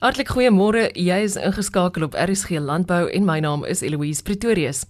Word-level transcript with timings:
Hartlik 0.00 0.30
goeiemôre. 0.32 0.86
Jy 0.96 1.16
is 1.26 1.34
ingeskakel 1.36 2.06
op 2.06 2.14
RSG 2.16 2.56
Landbou 2.64 3.02
en 3.12 3.26
my 3.28 3.34
naam 3.44 3.66
is 3.68 3.82
Eloise 3.84 4.22
Pretorius. 4.24 4.86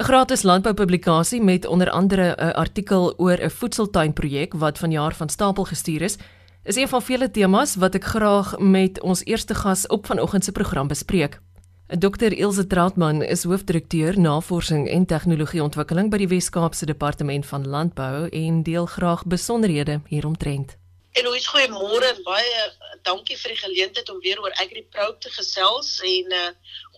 'n 0.00 0.04
Gratis 0.08 0.42
landboupublikasie 0.42 1.42
met 1.42 1.66
onder 1.66 1.90
andere 1.90 2.34
'n 2.38 2.54
artikel 2.56 3.14
oor 3.18 3.36
'n 3.36 3.50
voedseltuinprojek 3.50 4.54
wat 4.54 4.78
vanjaar 4.78 5.14
van 5.14 5.28
stapel 5.28 5.64
gestuur 5.64 6.02
is, 6.02 6.16
is 6.64 6.76
een 6.76 6.88
van 6.88 7.02
vele 7.02 7.30
temas 7.30 7.76
wat 7.76 7.94
ek 7.94 8.04
graag 8.04 8.58
met 8.58 9.00
ons 9.00 9.24
eerste 9.24 9.54
gas 9.54 9.86
op 9.86 10.06
vanoggend 10.06 10.44
se 10.44 10.52
program 10.52 10.88
bespreek. 10.88 11.40
Dr 11.86 12.32
Ilse 12.32 12.66
Trautmann 12.66 13.22
is 13.22 13.44
hoofdirekteur 13.44 14.20
Navorsing 14.20 14.88
en 14.88 15.06
Tegnologieontwikkeling 15.06 16.10
by 16.10 16.16
die 16.16 16.28
Wes-Kaapse 16.28 16.86
Departement 16.86 17.46
van 17.46 17.68
Landbou 17.68 18.28
en 18.28 18.62
deel 18.62 18.86
graag 18.86 19.26
besonderhede 19.26 20.00
hieromtrent. 20.06 20.76
Eloise, 21.16 21.48
goeiemôre 21.48 22.08
en 22.12 22.18
baie 22.26 22.64
dankie 23.08 23.38
vir 23.40 23.54
die 23.54 23.60
geleentheid 23.62 24.10
om 24.12 24.18
weer 24.20 24.40
oor 24.42 24.52
AgriPro 24.60 25.14
te 25.24 25.30
gesels 25.32 25.94
en 26.04 26.34
uh 26.38 26.48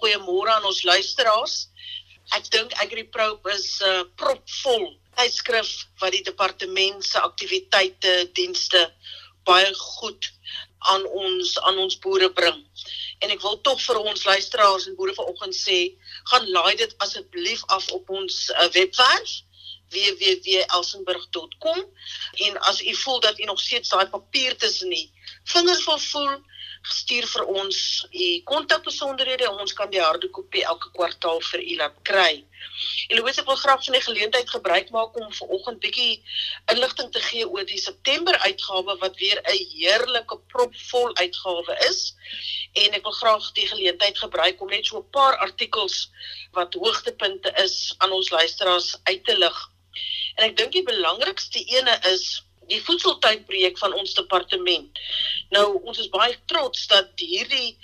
goeiemôre 0.01 0.51
aan 0.56 0.66
ons 0.66 0.80
luisteraars. 0.88 1.55
Ek 2.34 2.48
dink 2.51 2.74
AgriPro 2.83 3.29
is 3.55 3.69
uh 3.87 4.02
propvol 4.19 4.88
tydskrif 5.20 5.70
wat 6.02 6.16
die 6.16 6.24
departement 6.27 7.07
se 7.07 7.23
aktiwiteite, 7.23 8.16
dienste 8.34 8.83
baie 9.46 9.70
goed 9.84 10.32
aan 10.91 11.07
ons 11.23 11.55
aan 11.71 11.79
ons 11.87 11.98
boere 12.02 12.32
bring. 12.41 12.59
En 13.23 13.30
ek 13.30 13.46
wil 13.46 13.60
tog 13.71 13.79
vir 13.87 14.02
ons 14.02 14.27
luisteraars 14.32 14.91
en 14.91 14.98
boere 14.98 15.15
vanoggend 15.15 15.55
sê, 15.55 15.79
gaan 16.32 16.51
laai 16.59 16.74
dit 16.82 16.98
asseblief 17.07 17.62
af 17.71 17.87
op 17.95 18.10
ons 18.19 18.48
uh, 18.51 18.66
webwerf 18.74 19.43
www.elsenburg.com 19.95 21.78
en 22.46 22.60
as 22.70 22.83
u 22.83 22.95
voel 22.95 23.20
dat 23.20 23.38
u 23.38 23.45
nog 23.45 23.60
steeds 23.60 23.88
daai 23.88 24.09
papier 24.09 24.56
tussen 24.56 24.88
nie 24.88 25.12
vingers 25.45 25.84
wil 25.84 25.98
voel 25.98 26.37
stuur 26.83 27.27
vir 27.27 27.45
ons 27.60 27.79
u 28.12 28.27
kontakbesonderhede 28.48 29.48
ons 29.51 29.73
kan 29.77 29.91
die 29.91 30.01
harde 30.01 30.29
kopie 30.30 30.65
elke 30.73 30.91
kwartaal 30.96 31.41
vir 31.51 31.63
u 31.63 31.76
laat 31.80 31.96
kry. 32.10 32.45
Eloise 33.13 33.45
wil 33.45 33.59
graag 33.60 33.85
van 33.85 33.96
die 33.96 34.04
geleentheid 34.04 34.51
gebruik 34.51 34.90
maak 34.95 35.16
om 35.21 35.32
vanoggend 35.40 35.80
bietjie 35.85 36.23
inligting 36.73 37.10
te 37.13 37.23
gee 37.29 37.48
oor 37.48 37.66
die 37.68 37.80
September 37.80 38.38
uitgawe 38.45 38.96
wat 39.02 39.16
weer 39.23 39.41
'n 39.43 39.65
heerlike 39.74 40.38
propvol 40.54 41.15
uitgawe 41.16 41.79
is 41.88 42.15
en 42.74 42.95
ek 42.95 43.02
wil 43.02 43.18
graag 43.23 43.52
die 43.52 43.66
geleentheid 43.66 44.18
gebruik 44.18 44.60
om 44.60 44.68
net 44.68 44.87
so 44.87 44.98
'n 44.98 45.10
paar 45.10 45.37
artikels 45.37 46.10
wat 46.52 46.74
hoogtepunte 46.74 47.52
is 47.65 47.95
aan 47.98 48.13
ons 48.13 48.30
luisteraars 48.30 48.96
uit 49.04 49.24
te 49.24 49.38
lig. 49.38 49.59
En 50.39 50.47
ek 50.47 50.57
dink 50.59 50.73
die 50.77 50.87
belangrikste 50.87 51.63
ene 51.75 51.95
is 52.13 52.27
die 52.71 52.79
voedseltuinprojek 52.85 53.79
van 53.81 53.95
ons 53.99 54.15
departement. 54.15 55.01
Nou 55.55 55.67
ons 55.83 55.99
is 55.99 56.11
baie 56.13 56.37
trots 56.53 56.87
dat 56.93 57.11
hierdie 57.19 57.75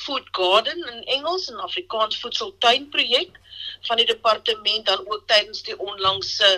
Food 0.00 0.26
Garden 0.34 0.80
in 0.90 1.04
Engels 1.16 1.48
en 1.52 1.62
Afrikaans 1.62 2.18
voedseltuinprojek 2.22 3.38
van 3.86 4.00
die 4.00 4.08
departement 4.08 4.86
dan 4.86 5.02
ook 5.06 5.26
tydens 5.30 5.62
die 5.66 5.76
onlangse 5.78 6.50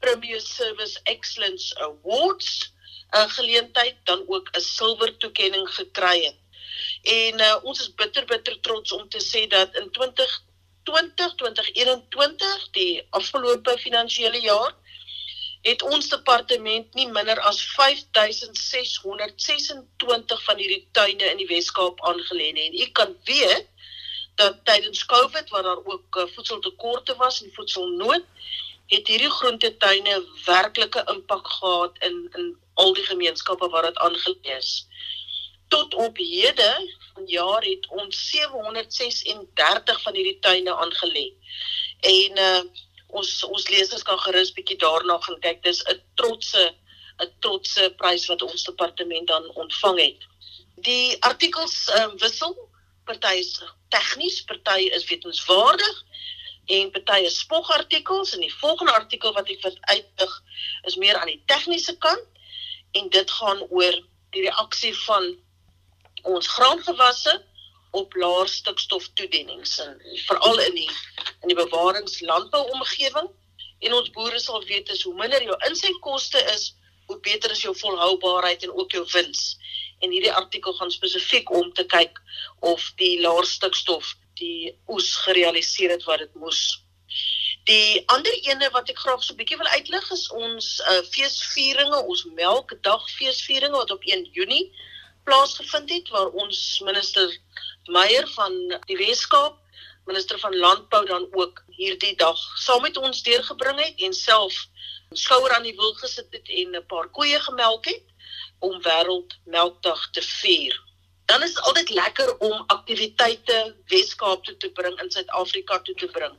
Premier 0.00 0.40
Service 0.40 1.00
Excellence 1.12 1.74
Awards 1.84 2.72
'n 3.10 3.28
geleentheid 3.36 3.96
dan 4.04 4.24
ook 4.26 4.48
'n 4.56 4.60
silwer 4.60 5.16
toekenning 5.16 5.68
gekry 5.74 6.24
het. 6.24 6.38
En 7.02 7.40
uh, 7.40 7.56
ons 7.62 7.80
is 7.80 7.94
bitter 7.94 8.24
bitter 8.24 8.60
trots 8.60 8.92
om 8.92 9.08
te 9.08 9.20
sê 9.20 9.46
dat 9.46 9.74
in 9.76 9.90
20 9.90 10.42
2020-2021, 10.90 12.70
die 12.76 13.06
afgelope 13.10 13.78
finansiële 13.78 14.40
jaar, 14.40 14.74
het 15.62 15.82
ons 15.82 16.08
departement 16.08 16.94
nie 16.96 17.08
minder 17.12 17.40
as 17.44 17.60
5626 17.76 20.44
van 20.44 20.56
hierdie 20.56 20.88
tuine 20.96 21.24
in 21.32 21.36
die 21.42 21.50
Wes-Kaap 21.50 22.00
aangelê 22.08 22.48
nie. 22.56 22.66
En 22.70 22.76
u 22.80 22.86
kan 22.96 23.10
weet 23.28 23.66
dat 24.40 24.64
tydens 24.64 25.04
Covid 25.06 25.50
waar 25.52 25.62
daar 25.62 25.84
ook 25.84 26.16
uh, 26.16 26.24
voedseltekorte 26.34 27.16
was 27.16 27.42
en 27.42 27.52
voedselnood, 27.52 28.24
het 28.90 29.06
hierdie 29.06 29.30
groentetuine 29.30 30.24
werklike 30.46 31.04
impak 31.12 31.46
gehad 31.58 31.98
in 32.08 32.28
in 32.38 32.56
al 32.74 32.92
die 32.96 33.04
gemeenskappe 33.04 33.68
waar 33.68 33.82
dit 33.82 33.98
aangelê 33.98 34.56
is 34.56 34.86
tot 35.70 35.94
op 35.94 36.18
hede 36.18 36.70
vanjaar 37.14 37.66
het 37.66 37.88
ons 38.02 38.20
736 38.30 40.02
van 40.02 40.14
hierdie 40.18 40.38
tuine 40.46 40.76
aangelê. 40.84 41.26
En 42.14 42.40
uh 42.46 42.62
ons 43.10 43.30
ons 43.44 43.68
lesers 43.74 44.04
kan 44.06 44.18
gerus 44.22 44.52
bietjie 44.54 44.76
daarna 44.78 45.16
gaan 45.18 45.40
kyk. 45.42 45.62
Dis 45.66 45.82
'n 45.82 45.98
trotse 46.14 46.62
'n 47.22 47.32
trotse 47.44 47.90
prys 48.02 48.26
wat 48.30 48.42
ons 48.42 48.62
departement 48.64 49.26
dan 49.26 49.48
ontvang 49.62 49.98
het. 50.00 50.20
Die 50.86 51.16
artikels 51.20 51.90
um, 51.98 52.18
wissel. 52.18 52.54
Party 53.04 53.34
is 53.42 53.62
tegnies, 53.88 54.44
party 54.44 54.86
is 54.94 55.04
wetenskapwaardig 55.04 56.04
en 56.66 56.90
party 56.90 57.24
is 57.26 57.38
spogartikels 57.38 58.34
en 58.34 58.44
die 58.44 58.54
volgende 58.54 58.92
artikel 58.92 59.32
wat 59.32 59.48
ek 59.50 59.62
wil 59.62 59.76
uitlig 59.80 60.34
is 60.86 60.96
meer 60.96 61.18
aan 61.18 61.32
die 61.32 61.42
tegniese 61.50 61.96
kant 61.98 62.26
en 62.92 63.08
dit 63.08 63.30
gaan 63.30 63.64
oor 63.68 63.96
die 64.36 64.44
reaksie 64.46 64.94
van 65.06 65.32
ons 66.22 66.48
graangewasse 66.56 67.44
op 67.90 68.14
laer 68.14 68.48
stikstof 68.48 69.08
toedienings 69.18 69.78
en 69.78 69.96
veral 70.26 70.58
in 70.68 70.74
die 70.74 70.90
in 71.42 71.48
die 71.52 71.58
bewaringslandbouomgewing 71.58 73.30
en 73.80 73.96
ons 73.96 74.10
boere 74.14 74.38
sal 74.38 74.64
weet 74.64 74.90
as 74.90 75.02
hoe 75.02 75.14
minder 75.14 75.42
jou 75.42 75.56
insetkoste 75.68 76.42
is 76.54 76.70
hoe 77.10 77.18
beter 77.20 77.50
is 77.50 77.62
jou 77.64 77.74
volhoubaarheid 77.76 78.62
en 78.62 78.72
ook 78.72 78.92
jou 78.94 79.04
wins. 79.12 79.56
En 79.98 80.12
hierdie 80.14 80.32
artikel 80.32 80.72
gaan 80.78 80.92
spesifiek 80.94 81.50
om 81.50 81.72
te 81.74 81.84
kyk 81.84 82.20
of 82.60 82.92
die 83.02 83.16
laer 83.24 83.46
stikstof 83.46 84.14
die 84.40 84.70
oes 84.88 85.10
gerealiseer 85.24 85.90
het 85.96 86.06
wat 86.08 86.22
dit 86.22 86.38
moes. 86.42 86.62
Die 87.68 88.00
ander 88.14 88.32
ene 88.48 88.70
wat 88.76 88.88
ek 88.88 89.02
graag 89.02 89.24
so 89.24 89.34
'n 89.34 89.40
bietjie 89.40 89.58
wil 89.60 89.72
uitlig 89.74 90.06
is 90.16 90.30
ons 90.30 90.68
uh, 90.80 91.02
feesvieringe, 91.16 91.98
ons 92.12 92.24
melkdag 92.38 93.10
feesvieringe 93.18 93.76
wat 93.76 93.90
op 93.90 94.06
1 94.06 94.24
Junie 94.32 94.70
plaasgevind 95.24 95.90
het 95.90 96.08
waar 96.08 96.28
ons 96.42 96.80
minister 96.84 97.38
Meyer 97.90 98.28
van 98.28 98.56
die 98.86 98.96
Weskaap, 98.96 99.56
minister 100.06 100.38
van 100.38 100.56
Landbou 100.56 101.06
dan 101.06 101.28
ook 101.32 101.62
hierdie 101.76 102.16
dag 102.16 102.38
saam 102.58 102.82
met 102.82 102.96
ons 102.96 103.22
deurgebring 103.22 103.80
het 103.80 104.00
en 104.06 104.14
self 104.14 104.66
skouer 105.12 105.54
aan 105.54 105.66
die 105.66 105.74
wiel 105.76 105.94
gesit 106.02 106.28
het 106.30 106.48
en 106.48 106.76
'n 106.76 106.86
paar 106.86 107.08
koeie 107.08 107.40
gemelk 107.40 107.84
het 107.84 108.06
om 108.58 108.82
wêreldmelkdag 108.82 110.10
te 110.10 110.22
vier. 110.22 110.80
Dan 111.24 111.42
is 111.42 111.58
altyd 111.58 111.90
lekker 111.90 112.38
om 112.38 112.64
aktiwiteite 112.66 113.76
Weskaap 113.86 114.44
toe 114.44 114.56
te 114.56 114.70
bring 114.70 115.00
in 115.00 115.10
Suid-Afrika 115.10 115.78
toe 115.78 115.94
te 115.94 116.06
bring. 116.06 116.36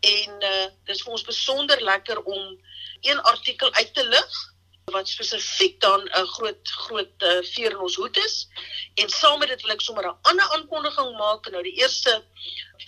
En 0.00 0.30
uh 0.42 0.66
dis 0.84 1.02
vir 1.02 1.12
ons 1.12 1.24
besonder 1.24 1.82
lekker 1.82 2.22
om 2.22 2.60
een 3.00 3.20
artikel 3.20 3.72
uit 3.72 3.94
te 3.94 4.08
lig 4.08 4.49
wat 4.90 5.08
spesifiek 5.08 5.80
dan 5.80 6.00
'n 6.08 6.26
groot 6.36 6.70
groot 6.86 7.22
uh, 7.22 7.42
veer 7.42 7.70
in 7.70 7.78
ons 7.78 7.96
hoed 7.96 8.16
is. 8.16 8.48
En 8.94 9.08
saam 9.08 9.38
met 9.38 9.48
dit 9.48 9.62
wil 9.62 9.70
ek 9.70 9.80
sommer 9.80 10.06
'n 10.06 10.18
ander 10.22 10.48
aankondiging 10.56 11.16
maak. 11.18 11.50
Nou 11.50 11.62
die 11.62 11.78
eerste 11.82 12.24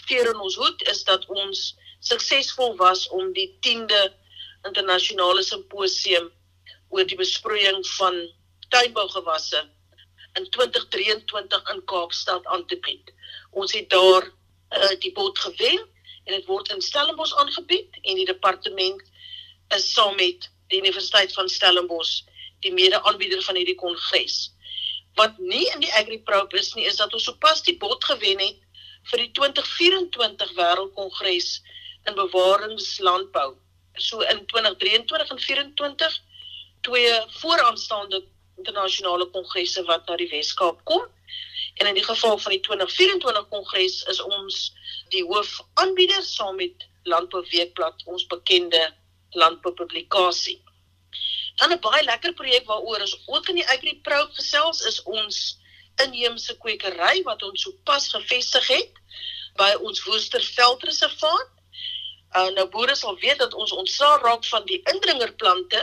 veer 0.07 0.29
in 0.35 0.41
ons 0.41 0.57
hoed 0.57 0.83
is 0.83 1.05
dat 1.05 1.27
ons 1.27 1.77
suksesvol 2.01 2.77
was 2.77 3.09
om 3.09 3.33
die 3.33 3.49
10de 3.67 4.13
internasionale 4.67 5.43
simposium 5.43 6.31
oor 6.89 7.07
die 7.07 7.17
besproeiing 7.17 7.87
van 7.97 8.19
tuinbougewasse 8.69 9.71
in 10.39 10.51
2023 10.51 11.71
in 11.75 11.85
Kaapstad 11.85 12.47
aan 12.47 12.67
te 12.67 12.79
bied. 12.79 13.13
Ons 13.51 13.73
het 13.73 13.91
daar 13.91 14.25
uh, 14.25 14.95
die 14.99 15.13
bod 15.13 15.39
gewen 15.39 15.81
en 16.25 16.35
dit 16.37 16.47
word 16.47 16.71
in 16.71 16.81
Stellenbosch 16.81 17.35
aangebied 17.35 17.99
en 18.03 18.15
die 18.21 18.29
departement 18.29 19.03
is 19.77 19.93
saam 19.93 20.17
met 20.17 20.52
die 20.73 20.81
Universiteit 20.83 21.33
van 21.37 21.49
Stellenbosch 21.49 22.23
die 22.63 22.73
mede-aanbieder 22.73 23.43
van 23.43 23.59
hierdie 23.59 23.79
kongres. 23.79 24.53
Wat 25.19 25.39
nie 25.39 25.65
in 25.75 25.83
die 25.85 25.93
AgriProp 25.99 26.55
is 26.57 26.73
nie, 26.75 26.87
is 26.89 26.97
dat 27.01 27.13
ons 27.13 27.27
sopas 27.29 27.63
die 27.67 27.77
bod 27.79 28.05
gewen 28.05 28.41
het 28.41 28.61
vir 29.11 29.25
die 29.25 29.33
2024 29.37 30.53
Wêreldkongres 30.57 31.57
in 32.09 32.17
bewaringslandbou. 32.19 33.55
So 33.99 34.23
in 34.33 34.45
2023 34.47 34.95
en 34.95 35.07
2024 35.07 36.21
twee 36.87 37.11
vooraanstaande 37.41 38.23
internasionale 38.59 39.27
kongresse 39.35 39.83
wat 39.89 40.07
na 40.09 40.17
die 40.21 40.31
Wes-Kaap 40.31 40.81
kom. 40.89 41.05
En 41.81 41.89
in 41.89 41.99
die 41.99 42.05
geval 42.05 42.39
van 42.39 42.55
die 42.55 42.61
2024 42.61 43.49
kongres 43.49 44.03
is 44.13 44.21
ons 44.23 44.63
die 45.15 45.23
hoofaanbieder 45.27 46.23
saam 46.27 46.57
met 46.57 46.89
Landbou 47.09 47.43
Weekblad, 47.51 48.03
ons 48.07 48.27
bekende 48.31 48.81
landboupublikasie. 49.35 50.61
Dan 51.57 51.73
'n 51.73 51.81
baie 51.81 52.05
lekker 52.05 52.33
projek 52.33 52.67
waaroor 52.67 53.01
ons 53.01 53.19
ook 53.27 53.49
in 53.49 53.61
die 53.61 53.69
AgriPro 53.69 54.27
gesels 54.39 54.81
is 54.81 55.03
ons 55.03 55.59
inheemse 56.05 56.57
kwekery 56.59 57.23
wat 57.23 57.43
ons 57.43 57.63
sopas 57.63 58.09
gevestig 58.09 58.69
het 58.69 58.93
by 59.61 59.73
ons 59.81 60.05
Woesterveldreservaat. 60.05 61.51
Uh, 62.33 62.49
nou 62.57 62.69
boere 62.73 62.95
sal 62.97 63.19
weet 63.21 63.39
dat 63.39 63.55
ons 63.55 63.73
ontslaa 63.73 64.17
raak 64.23 64.45
van 64.49 64.65
die 64.65 64.81
indringerplante, 64.93 65.83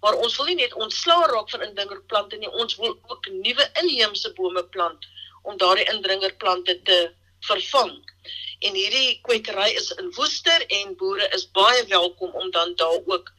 maar 0.00 0.16
ons 0.24 0.36
wil 0.36 0.48
nie 0.48 0.62
net 0.62 0.74
ontslaa 0.74 1.26
raak 1.28 1.50
van 1.50 1.66
indringerplante 1.66 2.36
nie, 2.40 2.48
ons 2.48 2.76
wil 2.80 2.96
ook 3.12 3.28
nuwe 3.28 3.68
inheemse 3.82 4.32
bome 4.32 4.64
plant 4.76 5.04
om 5.42 5.58
daardie 5.60 5.84
indringerplante 5.92 6.82
te 6.88 6.98
vervang. 7.48 7.94
En 8.64 8.74
hierdie 8.74 9.18
kwekery 9.26 9.70
is 9.76 9.90
in 10.00 10.12
Woester 10.16 10.66
en 10.78 10.96
boere 10.96 11.28
is 11.36 11.50
baie 11.50 11.84
welkom 11.90 12.30
om 12.30 12.50
dan 12.50 12.74
daar 12.80 13.00
ook 13.06 13.32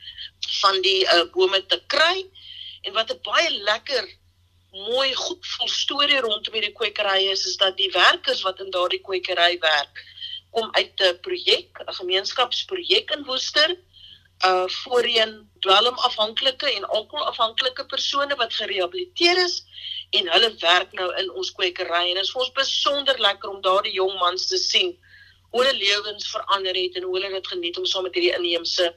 van 0.61 0.81
die 0.81 1.01
uh, 1.05 1.23
bome 1.31 1.65
te 1.65 1.81
kry. 1.87 2.25
En 2.81 2.93
wat 2.93 3.11
'n 3.11 3.21
baie 3.23 3.49
lekker 3.49 4.05
mooi 4.75 5.13
goed 5.15 5.47
vol 5.47 5.69
storie 5.71 6.19
rondom 6.19 6.53
hierdie 6.53 6.75
kwekery 6.75 7.31
is 7.31 7.45
is 7.45 7.57
dat 7.57 7.77
die 7.77 7.91
werkers 7.91 8.41
wat 8.43 8.59
in 8.59 8.71
daardie 8.71 9.01
kwekery 9.01 9.57
werk 9.59 10.03
kom 10.51 10.69
uit 10.71 11.01
'n 11.01 11.19
projek, 11.21 11.79
'n 11.79 11.93
gemeenskapsprojek 11.99 13.11
in 13.11 13.23
Woester 13.23 13.77
uh 14.45 14.67
voorheen 14.67 15.49
dwelmafhanklike 15.59 16.71
en 16.71 16.85
alkoholafhanklike 16.85 17.85
persone 17.85 18.35
wat 18.35 18.53
gerehabiliteer 18.53 19.37
is 19.45 19.63
en 20.19 20.29
hulle 20.33 20.51
werk 20.61 20.93
nou 20.99 21.09
in 21.21 21.31
ons 21.31 21.51
kwekery 21.57 22.03
en 22.09 22.19
dit 22.19 22.23
is 22.23 22.31
vir 22.35 22.45
ons 22.45 22.55
besonder 22.59 23.19
lekker 23.27 23.49
om 23.49 23.61
daardie 23.65 23.97
jong 23.97 24.15
mans 24.21 24.47
te 24.51 24.59
sien 24.61 24.95
hoe 25.51 25.63
hulle 25.63 25.77
lewens 25.79 26.31
verander 26.31 26.75
het 26.75 26.95
en 26.95 27.03
hoe 27.07 27.17
hulle 27.17 27.35
dit 27.35 27.47
geniet 27.47 27.77
om 27.79 27.85
saam 27.85 28.03
met 28.07 28.17
hierdie 28.17 28.33
inheemse 28.35 28.89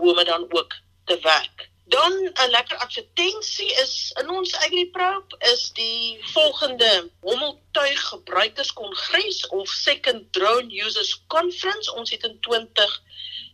bome 0.00 0.24
dan 0.24 0.46
ook 0.48 0.76
te 1.08 1.18
werk. 1.24 1.68
Dan 1.88 2.12
'n 2.12 2.50
lekker 2.50 2.76
advertensie 2.76 3.68
is 3.82 4.12
in 4.20 4.30
ons 4.30 4.54
AgriProp 4.54 5.36
is 5.52 5.70
die 5.72 6.18
volgende 6.32 7.10
Hommeltuig 7.20 8.00
Gebruikerskongres 8.08 9.46
of 9.48 9.68
Second 9.68 10.32
Drone 10.32 10.68
Users 10.84 11.22
Conference. 11.26 11.94
Ons 11.94 12.10
het 12.10 12.24
in 12.24 12.40
20 12.40 13.02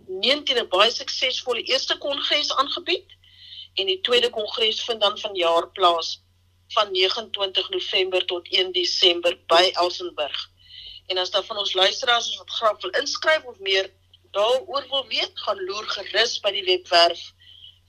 19 0.07 0.59
'n 0.59 0.69
baie 0.69 0.91
suksesvolle 0.91 1.63
eerste 1.63 1.99
kongres 1.99 2.55
aangebied 2.57 3.07
en 3.75 3.87
die 3.87 4.01
tweede 4.01 4.31
kongres 4.31 4.83
vind 4.85 5.01
dan 5.01 5.19
vanjaar 5.19 5.71
plaas 5.71 6.24
van 6.75 6.93
29 6.93 7.71
November 7.71 8.25
tot 8.25 8.49
1 8.51 8.73
Desember 8.73 9.39
by 9.47 9.71
Elsenburg. 9.73 10.51
En 11.07 11.19
as 11.19 11.31
daar 11.31 11.45
van 11.45 11.57
ons 11.57 11.73
luisteraars 11.73 12.37
wat 12.37 12.51
graag 12.51 12.81
wil 12.81 12.91
inskryf 12.91 13.45
of 13.45 13.59
meer 13.59 13.91
daaroor 14.31 14.87
wil 14.89 15.07
weet, 15.09 15.31
gaan 15.35 15.65
loer 15.65 15.89
gerus 15.89 16.41
by 16.41 16.51
die 16.57 16.65
webwerf 16.65 17.33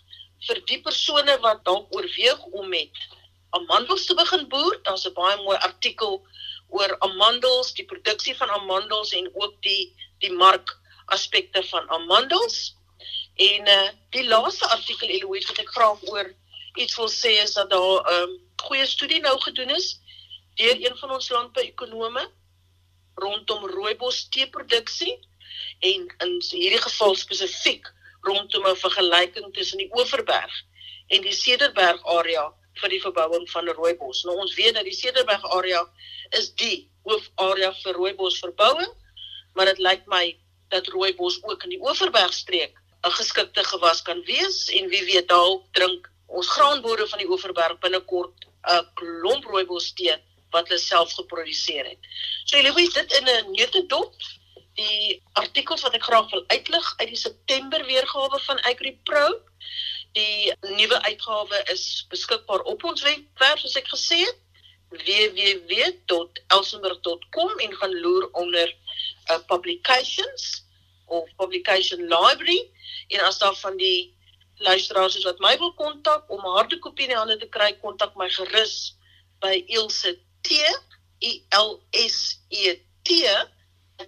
vir 0.49 0.61
die 0.69 0.81
persone 0.81 1.39
wat 1.45 1.65
dalk 1.65 1.95
oorweeg 1.95 2.41
om 2.51 2.69
met 2.69 2.91
amandels 3.51 4.07
te 4.07 4.15
begin 4.15 4.49
boer, 4.49 4.79
daar's 4.83 5.07
'n 5.07 5.15
baie 5.15 5.43
mooi 5.43 5.59
artikel 5.59 6.27
oor 6.71 6.97
amandels, 6.99 7.73
die 7.75 7.85
produksie 7.85 8.37
van 8.37 8.51
amandels 8.51 9.13
en 9.13 9.31
ook 9.35 9.57
die 9.63 9.95
die 10.21 10.33
mark 10.33 10.77
aspekte 11.07 11.63
van 11.71 11.89
amandels. 11.91 12.77
En 13.35 13.69
uh 13.69 13.89
die 14.11 14.27
laaste 14.29 14.69
artikel 14.69 15.09
Eloise 15.09 15.49
wat 15.49 15.63
ek 15.65 15.75
graag 15.77 16.03
oor 16.13 16.35
iets 16.75 16.97
wil 16.97 17.11
sê 17.11 17.37
is 17.43 17.55
dat 17.59 17.71
daar 17.71 18.03
'n 18.03 18.15
um, 18.15 18.39
goeie 18.63 18.87
studie 18.87 19.21
nou 19.21 19.41
gedoen 19.41 19.71
is 19.71 20.01
deur 20.55 20.77
een 20.77 20.97
van 20.97 21.11
ons 21.11 21.29
landbouekonome 21.29 22.31
rondom 23.15 23.67
rooibos 23.67 24.29
teeproduksie 24.29 25.19
en 25.81 26.09
in 26.19 26.35
hierdie 26.51 26.83
geval 26.83 27.15
spesifiek 27.15 27.93
rondom 28.21 28.67
'n 28.67 28.77
vergelyking 28.77 29.55
tussen 29.55 29.79
die 29.79 29.91
Oeverberg 29.95 30.55
en 31.07 31.23
die 31.23 31.33
Cederberg 31.33 32.05
area 32.05 32.53
vir 32.81 32.89
die 32.89 33.01
verbouing 33.01 33.51
van 33.51 33.69
rooibos. 33.69 34.25
Nou 34.25 34.37
ons 34.37 34.55
weet 34.55 34.75
dat 34.75 34.85
die 34.85 34.95
Cederberg 34.95 35.45
area 35.57 35.83
is 36.39 36.53
die 36.55 36.89
hoofarea 37.05 37.73
vir 37.83 37.95
rooibos 37.95 38.39
verbouing, 38.39 38.93
maar 39.55 39.67
dit 39.67 39.79
lyk 39.79 40.07
my 40.07 40.37
dat 40.71 40.87
rooibos 40.95 41.41
ook 41.43 41.65
in 41.67 41.77
die 41.77 41.83
Oeverberg 41.83 42.33
streek 42.33 42.77
'n 43.03 43.11
geskikte 43.11 43.65
gewas 43.65 44.03
kan 44.03 44.23
wees 44.25 44.69
en 44.69 44.89
wie 44.89 45.05
weet 45.05 45.29
dalk 45.29 45.65
drink 45.73 46.11
ons 46.27 46.49
graanboere 46.49 47.07
van 47.09 47.19
die 47.19 47.29
Oeverberg 47.29 47.79
binnekort 47.79 48.47
'n 48.69 48.87
klomp 48.95 49.45
rooibos 49.45 49.93
tee 49.93 50.17
wat 50.51 50.69
hulle 50.69 50.81
self 50.81 51.13
geproduseer 51.13 51.87
het. 51.87 51.99
So 52.45 52.59
jy 52.59 52.73
weet 52.75 52.95
dit 52.95 53.13
in 53.19 53.27
'n 53.29 53.51
neutedop 53.53 54.15
die 54.75 55.23
artikels 55.33 55.83
wat 55.83 55.95
ek 55.95 56.07
graag 56.09 56.31
wil 56.31 56.45
uitlig 56.47 56.95
uit 56.97 57.09
die 57.09 57.23
September 57.23 57.85
weergawe 57.87 58.41
van 58.47 58.63
AgriPro. 58.71 59.41
Die 60.13 60.53
nuwe 60.77 61.03
uitgawe 61.03 61.63
is 61.73 62.07
beskikbaar 62.11 62.61
op 62.73 62.85
ons 62.85 63.03
webwerf 63.03 63.59
soos 63.63 63.77
ek 63.79 63.89
gesê 63.93 64.19
het 64.25 64.39
www.elsenburg.com 64.91 67.51
en 67.67 67.77
gaan 67.79 67.95
loer 68.01 68.29
onder 68.33 68.77
uh, 69.31 69.39
publications 69.47 70.65
of 71.07 71.29
publication 71.37 72.01
library 72.11 72.71
en 73.09 73.21
as 73.27 73.39
daar 73.39 73.55
van 73.55 73.77
die 73.77 74.19
luisteraars 74.61 75.17
is 75.17 75.25
wat 75.25 75.39
my 75.39 75.59
wil 75.59 75.75
kontak 75.75 76.31
om 76.31 76.41
'n 76.41 76.57
harde 76.57 76.79
kopie 76.79 77.05
in 77.07 77.13
die 77.15 77.19
hande 77.19 77.37
te 77.37 77.49
kry 77.49 77.73
kontak 77.79 78.17
my 78.17 78.31
gerus 78.31 78.97
by 79.41 79.65
Ilse 79.67 80.19
T 80.43 80.51
I 81.21 81.45
L 81.51 81.81
S 81.93 82.41
E 82.49 82.75
T 83.03 83.11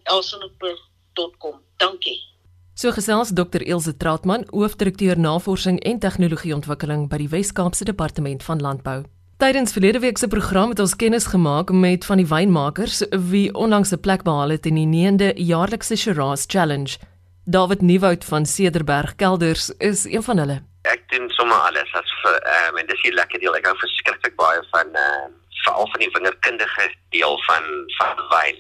elsonop.com. 0.05 1.65
Dankie. 1.77 2.32
So 2.75 2.89
gesels 2.91 3.29
Dr 3.37 3.61
Ilse 3.61 3.97
Trautman, 3.97 4.47
hoofdirekteur 4.51 5.19
Navorsing 5.19 5.77
en 5.85 5.99
Tegnologieontwikkeling 6.01 7.05
by 7.11 7.19
die 7.21 7.29
Wes-Kaapse 7.29 7.85
Departement 7.85 8.41
van 8.47 8.63
Landbou. 8.65 9.03
Tydens 9.43 9.75
verlede 9.77 10.01
week 10.01 10.17
se 10.19 10.29
program 10.29 10.73
het 10.73 10.81
ons 10.81 10.97
kennis 10.97 11.27
gemaak 11.29 11.69
met 11.71 12.07
van 12.09 12.23
die 12.23 12.27
wynmakers 12.27 13.03
wie 13.29 13.53
onlangs 13.53 13.93
'n 13.93 14.01
plek 14.01 14.23
behaal 14.23 14.57
het 14.57 14.67
in 14.67 14.81
die 14.81 14.87
9de 14.87 15.33
jaarlikse 15.37 15.97
Shiraz 15.97 16.45
Challenge. 16.49 16.97
David 17.45 17.81
Nieuwoud 17.81 18.25
van 18.25 18.47
Cederberg 18.47 19.17
Kelders 19.17 19.71
is 19.79 20.05
een 20.05 20.23
van 20.23 20.39
hulle. 20.39 20.63
Ek 20.83 21.03
doen 21.09 21.29
sommer 21.31 21.57
alles 21.57 21.93
as 21.93 22.11
vir 22.23 22.35
um, 22.35 22.77
en 22.79 22.87
dis 22.87 23.03
hier 23.03 23.15
lekker 23.15 23.41
deel. 23.41 23.57
Ek 23.57 23.67
hou 23.67 23.77
verskriklik 23.77 24.37
baie 24.37 24.63
van 24.71 24.89
uh, 24.97 25.29
veral 25.65 25.89
van 25.93 26.01
die 26.01 26.11
vingerkundige 26.11 26.95
deel 27.11 27.37
van 27.47 27.63
van 27.99 28.17
wyn. 28.33 28.57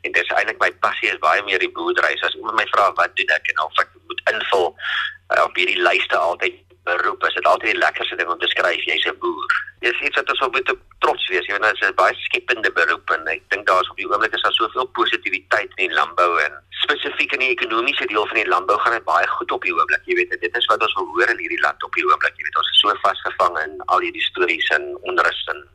En 0.00 0.12
dit 0.12 0.22
is 0.22 0.32
eintlik 0.36 0.60
my 0.62 0.70
passie 0.84 1.10
is 1.10 1.18
baie 1.24 1.42
meer 1.44 1.58
die 1.58 1.72
boerdery. 1.76 2.16
So 2.16 2.26
as 2.26 2.36
iemand 2.38 2.56
my 2.56 2.66
vra 2.72 2.90
wat 3.00 3.16
doen 3.16 3.34
ek 3.36 3.52
en 3.52 3.64
of 3.64 3.82
ek 3.82 3.90
moet 4.08 4.22
invul 4.32 4.68
uh, 4.72 5.42
op 5.44 5.56
hierdie 5.56 5.80
lyste 5.82 6.16
altyd 6.16 6.56
beroep, 6.88 7.26
is 7.26 7.34
dit 7.34 7.46
altyd 7.46 7.74
die 7.74 7.82
lekkerste 7.82 8.16
ding 8.16 8.30
om 8.32 8.38
te 8.38 8.48
skryf 8.52 8.86
jy's 8.88 9.06
'n 9.06 9.18
boer. 9.20 9.58
Dis 9.80 10.00
iets 10.04 10.18
wat 10.18 10.30
ons 10.32 10.42
op 10.44 10.56
moet 10.56 10.72
trots 11.04 11.28
wees. 11.32 11.46
Jy 11.48 11.56
weet 11.56 11.62
dit 11.66 11.80
is 11.80 11.88
'n 11.88 11.94
baie 12.00 12.14
skepende 12.26 12.70
beroep 12.78 13.10
en 13.16 13.26
ek 13.34 13.42
dink 13.48 13.66
daar's 13.66 13.90
op 13.90 13.96
die 13.96 14.08
oomblik 14.10 14.34
is 14.34 14.42
daar 14.42 14.52
soveel 14.52 14.86
positiwiteit 14.98 15.70
in 15.76 15.88
die 15.88 15.96
landbou 15.96 16.30
en 16.44 16.52
spesifiek 16.82 17.32
in 17.32 17.44
die 17.44 17.54
ekonomiese 17.56 18.06
deel 18.06 18.26
van 18.26 18.40
die 18.40 18.48
landbou 18.48 18.78
gaan 18.78 18.92
dit 18.92 19.04
baie 19.04 19.26
goed 19.26 19.50
op 19.50 19.62
die 19.62 19.74
oomblik. 19.74 20.02
Jy 20.04 20.14
weet 20.14 20.40
dit 20.40 20.56
is 20.56 20.66
wat 20.66 20.82
ons 20.82 20.94
wil 20.94 21.08
hoor 21.14 21.32
in 21.32 21.42
hierdie 21.42 21.60
land 21.60 21.82
op 21.82 21.94
die 21.94 22.04
oomblik. 22.04 22.36
Jy 22.36 22.44
weet 22.44 22.60
ons 22.62 22.70
is 22.70 22.80
so 22.80 22.94
vasgevang 23.02 23.58
in 23.64 23.80
al 23.86 24.00
hierdie 24.00 24.28
stories 24.30 24.68
en 24.68 24.96
onrus 25.02 25.44
en 25.54 25.68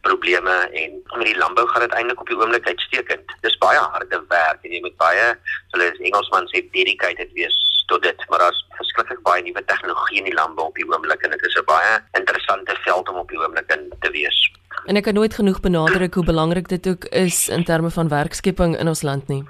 probleme 0.00 0.56
en 0.82 1.02
met 1.16 1.26
die 1.26 1.36
landbou 1.36 1.68
gaan 1.68 1.84
dit 1.86 1.92
eintlik 1.92 2.20
op 2.20 2.26
die 2.26 2.38
oomblik 2.40 2.66
uitstekend. 2.66 3.36
Dis 3.40 3.58
baie 3.58 3.78
harde 3.78 4.24
werk 4.28 4.64
en 4.64 4.72
jy 4.72 4.80
moet 4.80 4.96
baie 4.96 5.26
hulle 5.72 5.92
is 5.92 6.00
Engelsman 6.00 6.48
sê 6.48 6.64
dedicated 6.72 7.32
wees 7.36 7.56
tot 7.90 8.02
dit, 8.06 8.24
maar 8.28 8.42
daar's 8.44 8.60
verskriklik 8.78 9.22
baie 9.26 9.42
nuwe 9.42 9.62
tegnologie 9.72 10.20
in 10.22 10.28
die 10.30 10.36
landbou 10.38 10.68
op 10.70 10.78
die 10.78 10.86
oomblik 10.88 11.26
en 11.26 11.34
dit 11.34 11.46
is 11.48 11.58
'n 11.60 11.66
baie 11.72 11.92
interessante 12.20 12.76
veld 12.86 13.08
om 13.08 13.16
op 13.22 13.28
die 13.28 13.40
oomblik 13.42 13.72
in 13.76 13.92
te 14.00 14.10
wees. 14.10 14.38
En 14.86 14.96
ek 14.96 15.04
kan 15.04 15.14
nooit 15.14 15.34
genoeg 15.34 15.60
benadruk 15.60 16.14
hoe 16.14 16.24
belangrik 16.24 16.68
dit 16.68 16.88
ook 16.88 17.04
is 17.04 17.48
in 17.48 17.64
terme 17.64 17.90
van 17.90 18.08
werkskepping 18.08 18.78
in 18.78 18.88
ons 18.88 19.02
land 19.02 19.28
nie. 19.28 19.44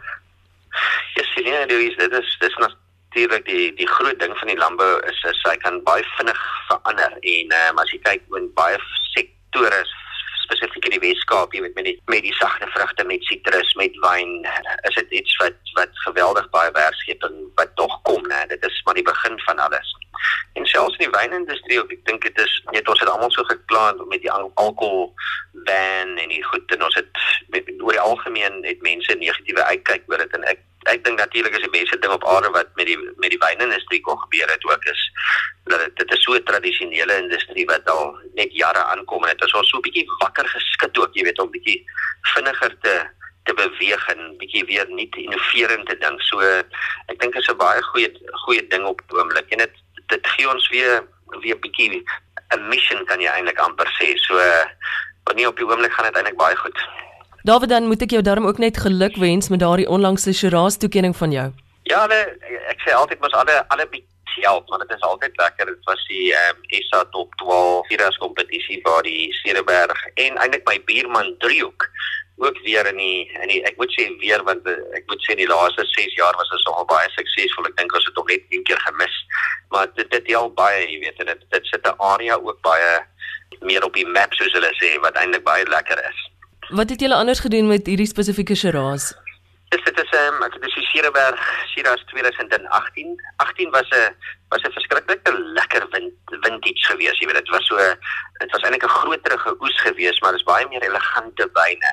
Ja, 1.15 1.25
sien 1.35 1.45
jy, 1.45 1.67
dit 1.67 2.13
is 2.13 2.37
dis 2.41 2.57
natuurlik 2.57 3.45
die 3.47 3.75
die 3.75 3.89
groot 3.89 4.19
ding 4.21 4.37
van 4.39 4.49
die 4.49 4.59
landbou 4.59 4.93
is 5.11 5.23
is 5.31 5.43
hy 5.49 5.57
kan 5.57 5.83
baie 5.83 6.05
vinnig 6.17 6.41
verander 6.69 7.17
en 7.21 7.57
um, 7.63 7.79
as 7.79 7.91
jy 7.91 7.99
kyk 8.07 8.23
in 8.39 8.53
baie 8.55 8.79
sektore 9.15 9.83
spesifiek 10.45 10.85
in 10.89 10.97
die 10.97 11.03
Weskaap, 11.07 11.55
jy 11.55 11.63
weet 11.63 11.75
met 11.79 11.87
die 11.91 11.97
met 12.11 12.23
die 12.27 12.35
sagte 12.39 12.67
vrugte 12.75 13.07
met 13.07 13.25
sitrus, 13.29 13.75
met 13.79 13.97
wyn, 14.05 14.47
is 14.89 14.95
dit 14.99 15.19
iets 15.23 15.37
wat 15.43 15.70
wat 15.81 16.05
geweldig 16.05 16.47
baie 16.55 16.71
werkskeping 16.77 17.41
wat 17.59 17.75
tog 17.81 17.97
kom, 18.09 18.23
né? 18.29 18.45
Dit 18.53 18.65
is 18.69 18.83
maar 18.85 18.99
die 18.99 19.07
begin 19.07 19.41
van 19.47 19.59
alles. 19.67 19.97
En 20.59 20.67
selfs 20.67 20.97
in 20.99 21.07
die 21.07 21.15
wynindustrie, 21.17 21.81
ek 21.81 22.05
dink 22.09 22.25
dit 22.29 22.41
is 22.45 22.57
net 22.75 22.89
ons 22.89 23.01
het 23.01 23.09
almal 23.09 23.33
so 23.35 23.45
gekla 23.49 23.85
met 24.13 24.21
die 24.25 24.33
alkohol 24.33 25.13
ban 25.69 26.17
en 26.23 26.33
die 26.33 26.43
goed 26.45 26.75
en 26.75 26.85
ons 26.89 26.99
het 26.99 27.23
met, 27.55 27.71
oor 27.81 27.97
die 27.97 28.03
algemeen 28.03 28.61
het 28.67 28.83
mense 28.87 29.15
negatiewe 29.15 29.65
uitkyk 29.73 30.11
oor 30.11 30.23
dit 30.25 30.37
en 30.39 30.45
ek 30.55 30.67
ek 30.89 31.03
dink 31.05 31.21
natuurlik 31.21 31.57
is 31.59 31.65
die 31.67 31.73
beste 31.75 31.99
ding 32.01 32.13
op 32.15 32.25
aarde 32.25 32.49
wat 32.55 32.71
met 32.81 32.89
die 32.89 32.97
met 32.97 33.33
die 33.35 33.41
wynindustrie 33.43 34.01
kon 34.07 34.17
gebeur 34.23 34.49
het 34.49 34.65
ook 34.65 34.85
is 34.93 35.03
dat 35.69 35.83
dit 35.85 35.97
dit 36.01 36.15
is 36.17 36.23
so 36.25 36.35
'n 36.35 36.45
tradisionele 36.51 37.17
industrie 37.23 37.67
wat 37.73 37.91
al 37.95 38.17
net 38.35 38.53
jare 38.63 38.85
aankom 38.93 39.25
en 39.25 39.37
dit 39.37 39.47
is 39.47 39.55
al 39.55 39.65
so 39.65 39.77
'n 39.77 39.87
bietjie 39.89 40.07
wakker 40.25 40.49
geskit 40.49 40.99
ook 40.99 41.15
jy 41.15 41.25
weet 41.25 41.39
om 41.39 41.51
bietjie 41.51 41.85
vinniger 42.35 42.77
te 42.81 42.95
te 43.45 43.55
beweeg 43.55 44.09
en 44.15 44.35
bietjie 44.39 44.65
weer 44.65 44.87
nuut 44.89 45.17
innoverend 45.17 45.87
te 45.87 45.97
dink. 45.99 46.23
So 46.29 46.41
ek 46.41 47.19
dink 47.19 47.33
dit 47.33 47.43
is 47.43 47.49
'n 47.49 47.57
baie 47.57 47.83
goeie 47.83 48.11
goeie 48.45 48.67
ding 48.69 48.85
op 48.85 49.03
oomblik 49.09 49.51
en 49.51 49.59
dit 49.59 49.75
dit 50.09 50.27
gee 50.27 50.49
ons 50.49 50.69
weer 50.69 51.07
weer 51.41 51.59
bietjie 51.59 52.03
'n 52.57 52.69
mission 52.69 53.05
kan 53.05 53.21
jy 53.21 53.31
eintlik 53.31 53.59
amper 53.59 53.89
sê. 53.99 54.17
So 54.27 54.35
want 55.25 55.37
nie 55.37 55.47
op 55.49 55.57
die 55.57 55.67
oomblik 55.67 55.93
gaan 55.93 56.07
dit 56.07 56.17
eintlik 56.17 56.37
baie 56.37 56.57
goed. 56.57 56.79
David 57.43 57.69
dan 57.69 57.87
moet 57.87 58.03
ek 58.03 58.11
jou 58.11 58.23
daarom 58.23 58.47
ook 58.47 58.59
net 58.59 58.77
geluk 58.77 59.17
wens 59.17 59.49
met 59.49 59.61
daardie 59.61 59.89
onlangse 59.89 60.33
Shiraz 60.33 60.77
toekenning 60.77 61.17
van 61.17 61.31
jou. 61.33 61.53
Ja, 61.83 62.01
hulle 62.01 62.37
ek 62.69 62.81
sê 62.85 62.93
altyd 62.93 63.21
mos 63.21 63.33
alle 63.33 63.65
alle 63.69 63.89
help, 64.41 64.69
maar 64.69 64.79
dit 64.79 64.91
is 64.97 65.01
altyd 65.01 65.37
lekker. 65.37 65.67
Dit 65.67 65.85
was 65.85 66.07
die 66.07 66.35
ehm 66.35 66.57
um, 66.57 66.83
SA 66.89 67.05
Top 67.11 67.35
12 67.35 67.87
Viras 67.87 68.17
kompetisie 68.17 68.81
waar 68.83 69.03
die 69.03 69.33
Cederberg 69.43 70.07
en 70.15 70.37
eintlik 70.37 70.65
my 70.69 70.79
buurman 70.85 71.35
Driehoek 71.39 71.89
ook 72.41 72.59
weer 72.65 72.87
in 72.87 72.97
die 72.97 73.31
in 73.43 73.49
die 73.53 73.61
ek 73.69 73.77
moet 73.81 73.93
sê 73.97 74.07
weer 74.23 74.43
want 74.49 74.67
eh, 74.69 74.77
ek 74.99 75.07
moet 75.13 75.23
sê 75.27 75.37
die 75.39 75.49
laaste 75.51 75.85
6 75.93 76.17
jaar 76.19 76.37
was 76.41 76.53
ons 76.57 76.67
al 76.73 76.89
baie 76.93 77.09
suksesvol. 77.15 77.69
Ek 77.71 77.77
dink 77.81 77.95
ons 77.95 78.09
het 78.09 78.21
hom 78.21 78.29
net 78.33 78.45
een 78.49 78.67
keer 78.69 78.81
gemis. 78.87 79.17
Maar 79.75 79.87
dit 79.95 80.11
dit 80.11 80.33
help 80.35 80.57
baie, 80.59 80.85
jy 80.89 80.99
weet, 81.05 81.25
dit 81.25 81.47
dit 81.57 81.73
sit 81.73 81.87
'n 81.87 81.97
area 82.13 82.37
ook 82.37 82.61
baie 82.67 82.93
meer 83.61 83.85
op 83.85 83.95
die 83.95 84.07
map 84.07 84.33
soos 84.35 84.53
hulle 84.57 84.73
sê 84.81 84.95
wat 85.05 85.17
eintlik 85.21 85.45
baie 85.45 85.65
lekker 85.69 86.01
is. 86.11 86.21
Wat 86.71 86.91
het 86.91 87.01
julle 87.01 87.15
anders 87.15 87.41
gedoen 87.41 87.67
met 87.67 87.87
hierdie 87.87 88.07
spesifieke 88.07 88.55
Shiraz? 88.55 89.13
Dis 89.71 89.85
dit 89.87 89.99
is 90.03 90.09
ehm 90.19 90.43
um, 90.43 90.51
dit 90.51 90.65
is 90.67 90.89
Sierberg 90.91 91.43
Shiraz 91.71 92.01
2018. 92.11 93.21
18 93.37 93.71
was 93.71 93.91
'n 93.91 94.17
was 94.49 94.63
'n 94.63 94.73
verskriklike 94.73 95.33
lekker 95.59 95.87
wind 95.91 96.15
vintage 96.27 96.85
gewees. 96.91 97.19
Jy 97.19 97.27
weet 97.27 97.39
dit 97.39 97.49
was 97.55 97.67
so 97.67 97.77
dit 98.39 98.51
was 98.51 98.63
eintlik 98.63 98.83
'n 98.83 98.97
groterige 98.99 99.55
oes 99.61 99.81
gewees, 99.81 100.21
maar 100.21 100.33
dit 100.33 100.41
is 100.41 100.51
baie 100.53 100.69
meer 100.69 100.83
elegante 100.83 101.51
wyne. 101.53 101.93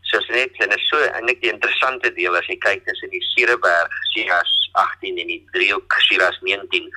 So 0.00 0.16
as 0.16 0.28
net 0.28 0.56
en 0.56 0.72
is 0.76 0.88
so 0.88 0.98
eintlik 1.04 1.40
die 1.42 1.52
interessante 1.52 2.12
deel 2.12 2.36
as 2.36 2.46
jy 2.46 2.56
kyk 2.56 2.84
tussen 2.86 3.10
die 3.10 3.24
Sierberg 3.32 3.92
Shiraz 4.12 4.52
18 4.72 5.18
en 5.18 5.26
die 5.26 5.44
Driehoek 5.52 5.94
Shiraz 6.00 6.38
19. 6.40 6.88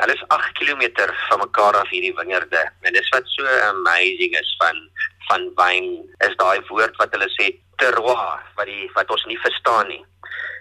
Hulle 0.00 0.14
is 0.14 0.24
8 0.34 0.52
km 0.58 0.82
van 1.28 1.38
mekaar 1.38 1.76
af 1.80 1.88
hierdie 1.88 2.14
wingerde. 2.18 2.62
En 2.82 2.92
dis 2.92 3.08
wat 3.14 3.28
so 3.36 3.46
amazing 3.70 4.36
is 4.40 4.54
van 4.62 4.82
van 5.28 5.46
wyn 5.56 5.86
is 6.26 6.36
daai 6.36 6.60
woord 6.68 6.96
wat 7.00 7.14
hulle 7.16 7.28
sê 7.32 7.54
terroir 7.80 8.42
wat 8.58 8.68
die 8.68 8.90
wat 8.96 9.10
ons 9.10 9.24
nie 9.30 9.40
verstaan 9.46 9.88
nie. 9.88 10.04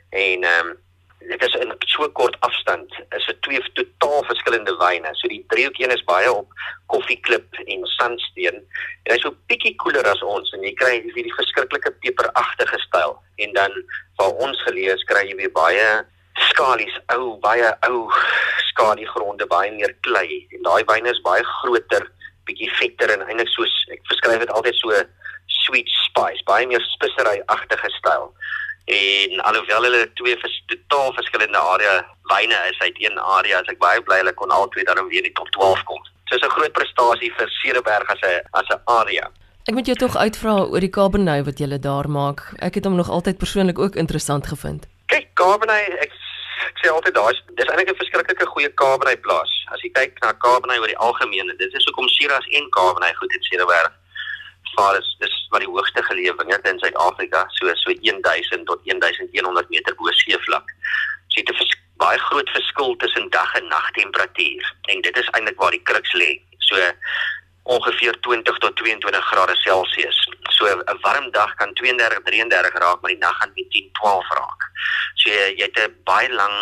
En 0.09 0.49
ehm 0.49 0.71
um, 0.71 0.75
dit 1.27 1.43
is 1.43 1.53
in 1.55 1.71
so 1.87 2.07
kort 2.19 2.35
afstand 2.39 2.95
is 3.15 3.25
dit 3.25 3.41
twee 3.41 3.61
totaal 3.79 4.23
verskillende 4.27 4.75
wyne. 4.79 5.11
So 5.19 5.31
die 5.31 5.43
driehoekeen 5.53 5.93
is 5.95 6.03
baie 6.07 6.31
op 6.31 6.51
koffieklip 6.91 7.59
en 7.65 7.85
sandsteen 7.95 8.59
en 8.59 9.13
hy's 9.13 9.23
so 9.23 9.35
bietjie 9.51 9.75
koeler 9.83 10.07
as 10.11 10.23
ons 10.35 10.51
en 10.55 10.65
jy 10.67 10.73
kry 10.79 10.97
hierdie 11.05 11.35
verskriklike 11.37 11.93
peperagtige 12.03 12.79
styl. 12.87 13.15
En 13.45 13.55
dan 13.55 13.77
waar 14.19 14.35
ons 14.47 14.65
gelees 14.67 15.05
kry 15.11 15.23
jy 15.29 15.37
weer 15.39 15.55
baie 15.55 15.87
skalies, 16.49 16.95
ou 17.15 17.37
baie 17.43 17.69
ou 17.89 18.07
skadiegronde, 18.71 19.47
baie 19.47 19.71
meer 19.71 19.93
klei 20.07 20.47
en 20.55 20.63
daai 20.67 20.83
wyne 20.89 21.11
is 21.11 21.21
baie 21.25 21.43
groter, 21.59 22.07
bietjie 22.47 22.71
vetter 22.79 23.13
en 23.15 23.25
eintlik 23.27 23.51
soos 23.53 23.73
ek 23.93 24.01
beskryf 24.09 24.43
dit 24.43 24.55
altyd 24.57 24.79
so 24.79 25.03
sweet 25.63 25.89
spice, 26.07 26.43
baie 26.49 26.67
meer 26.67 26.83
spesery-agtige 26.93 27.91
styl. 27.99 28.31
En 28.91 29.39
alhoewel 29.47 29.85
hulle 29.87 30.01
twee 30.19 30.35
vers, 30.39 30.55
totaal 30.71 31.13
verskillende 31.19 31.57
area 31.57 32.01
wyne 32.31 32.57
is 32.71 32.79
uit 32.79 32.97
een 32.99 33.19
area, 33.19 33.61
as 33.61 33.71
ek 33.71 33.79
baie 33.79 34.01
bly 34.03 34.19
hulle 34.23 34.33
kon 34.39 34.51
al 34.51 34.67
twee 34.73 34.83
dan 34.87 34.99
weer 35.07 35.23
die 35.23 35.35
top 35.39 35.47
12 35.55 35.85
kom. 35.87 36.01
So 36.27 36.35
is 36.35 36.43
'n 36.43 36.55
groot 36.57 36.73
prestasie 36.73 37.31
vir 37.37 37.49
Cederberg 37.61 38.09
as 38.09 38.21
'n 38.21 38.41
as 38.51 38.67
'n 38.69 38.81
area. 38.85 39.31
Ek 39.63 39.73
moet 39.73 39.85
jou 39.85 39.95
tog 39.95 40.15
uitvra 40.15 40.53
oor 40.67 40.79
die 40.79 40.89
Cabernet 40.89 41.45
wat 41.45 41.59
jy 41.59 41.79
daar 41.79 42.09
maak. 42.09 42.53
Ek 42.59 42.75
het 42.75 42.83
hom 42.83 42.95
nog 42.95 43.09
altyd 43.09 43.37
persoonlik 43.37 43.79
ook 43.79 43.95
interessant 43.95 44.47
gevind. 44.47 44.87
Kyk, 45.07 45.27
Cabernet, 45.33 45.95
ek, 46.03 46.11
ek 46.69 46.79
sê 46.81 46.91
altyd 46.91 47.15
daar's 47.15 47.41
dis 47.57 47.67
eintlik 47.67 47.91
'n 47.91 48.01
verskriklike 48.01 48.45
goeie 48.45 48.73
Cabernet 48.73 49.21
plaas. 49.21 49.51
As 49.73 49.81
jy 49.81 49.91
kyk 49.91 50.21
na 50.21 50.33
Cabernet 50.45 50.79
oor 50.79 50.91
die 50.91 51.03
algemeen, 51.07 51.51
dit 51.57 51.73
is 51.73 51.85
hoekom 51.85 52.07
Shiraz 52.09 52.47
en 52.47 52.69
Cabernet 52.69 53.17
goed 53.17 53.33
in 53.33 53.43
Cederberg 53.49 53.93
vaar 54.75 54.97
is 54.97 55.15
dis 55.19 55.33
wat 55.53 55.63
die 55.63 55.69
hoogste 55.69 56.03
geleë 56.07 56.35
wingerde 56.39 56.71
in 56.73 56.79
Suid-Afrika, 56.81 57.45
so 57.57 57.73
so 57.81 57.93
1000 58.01 58.65
tot 58.69 58.81
1100 58.89 59.69
meter 59.69 59.95
bo 59.99 60.13
seevlak. 60.21 60.73
So 61.27 61.41
dit 61.41 61.61
is 61.65 61.75
baie 62.01 62.19
groot 62.27 62.49
verskil 62.55 62.95
tussen 63.03 63.29
dag 63.35 63.53
en 63.59 63.69
nagtemperatuur 63.71 64.71
en 64.93 65.05
dit 65.05 65.17
is 65.21 65.29
eintlik 65.37 65.61
waar 65.61 65.75
die 65.75 65.85
kruks 65.89 66.13
lê. 66.17 66.31
So 66.69 66.79
ongeveer 67.63 68.19
20 68.19 68.57
tot 68.57 68.75
22 68.75 69.25
grade 69.25 69.55
Celsius. 69.55 70.29
So 70.41 70.65
'n 70.65 70.97
warm 71.01 71.31
dag 71.31 71.55
kan 71.55 71.73
32, 71.73 72.21
33 72.23 72.73
raak, 72.73 73.01
maar 73.01 73.11
die 73.11 73.19
nag 73.19 73.37
gaan 73.37 73.51
net 73.55 73.71
10, 73.71 73.89
12 73.91 74.27
raak. 74.29 74.61
So 75.13 75.29
jy, 75.29 75.53
jy 75.57 75.63
het 75.63 75.79
'n 75.79 75.95
baie 76.03 76.29
lang 76.33 76.55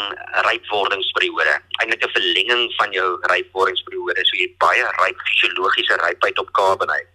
rypwordingsperiode, 0.47 1.55
eintlik 1.79 2.05
'n 2.05 2.15
verlenging 2.17 2.73
van 2.75 2.91
jou 2.91 3.17
rypwordingsperiode. 3.21 4.25
So 4.25 4.37
jy 4.37 4.47
het 4.49 4.57
baie 4.57 4.83
ryp 5.03 5.19
fisiologiese 5.19 5.95
rypheid 5.95 6.37
op 6.37 6.51
Cabernet. 6.51 7.07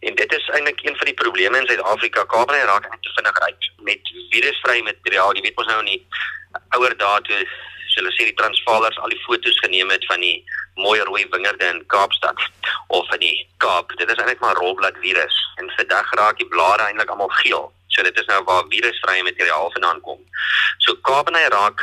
En 0.00 0.14
dit 0.14 0.32
is 0.32 0.48
eintlik 0.48 0.80
een 0.82 0.96
van 0.96 1.06
die 1.06 1.14
probleme 1.14 1.58
in 1.58 1.66
Suid-Afrika. 1.66 2.24
Kaapstad 2.24 2.64
raak 2.64 2.90
net 2.90 3.02
te 3.02 3.10
vinnig 3.14 3.38
ryk 3.46 3.62
met 3.82 4.00
virusvrye 4.30 4.82
materiaal. 4.82 5.34
Jy 5.34 5.42
weet 5.42 5.56
mos 5.56 5.66
nou 5.66 5.82
nie 5.82 6.06
ouer 6.68 6.96
dae 6.96 7.20
toe 7.20 7.46
hulle 8.00 8.12
sê 8.14 8.28
die 8.28 8.38
Transvaalers 8.38 8.98
al 9.02 9.12
die 9.12 9.22
foto's 9.26 9.58
geneem 9.64 9.90
het 9.94 10.04
van 10.10 10.22
die 10.24 10.36
mooi 10.78 10.98
rooi 11.08 11.24
wingerde 11.32 11.70
in 11.72 11.80
Kaapstad 11.94 12.40
of 12.88 13.12
in 13.16 13.22
die 13.24 13.38
Kaap. 13.64 13.94
Dit 14.00 14.10
is 14.10 14.16
eintlik 14.16 14.40
maar 14.44 14.58
rolblad 14.62 14.98
virus. 15.04 15.38
En 15.62 15.70
vandag 15.76 16.12
raak 16.20 16.38
die 16.38 16.48
blare 16.48 16.86
eintlik 16.86 17.10
almal 17.10 17.32
geel. 17.42 17.70
So 17.94 18.04
dit 18.06 18.20
is 18.20 18.28
nou 18.30 18.42
waar 18.50 18.68
virusvrye 18.72 19.24
materiaal 19.26 19.72
vandaan 19.76 20.00
kom. 20.06 20.20
So 20.84 20.94
Kaapstad 21.08 21.52
raak 21.54 21.82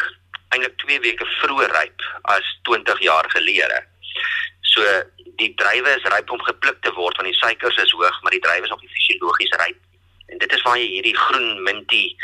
eintlik 0.56 0.78
2 0.86 1.02
weke 1.08 1.28
vroeër 1.42 1.76
ryp 1.80 2.08
as 2.36 2.56
20 2.70 3.04
jaar 3.04 3.30
gelede. 3.36 3.82
So 4.62 4.84
die 5.40 5.52
druiwe 5.60 5.98
is 5.98 6.08
ryp 6.14 6.32
om 6.32 6.48
gepluk 6.48 6.80
te 6.82 6.94
word 6.96 7.20
want 7.20 7.28
die 7.30 7.40
suikers 7.40 7.82
is 7.84 7.92
hoog, 7.92 8.22
maar 8.22 8.36
die 8.36 8.44
druiwe 8.44 8.64
is 8.64 8.74
nog 8.74 8.82
nie 8.82 8.94
fisiologies 8.96 9.58
ryp. 9.64 9.85
En 10.32 10.38
dit 10.38 10.54
is 10.54 10.62
waar 10.62 10.78
jy 10.78 10.88
hierdie 10.88 11.18
groen 11.18 11.64
mintie 11.64 12.16